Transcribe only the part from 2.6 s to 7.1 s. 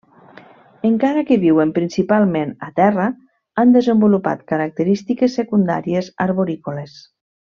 a terra, han desenvolupat característiques secundàries arborícoles.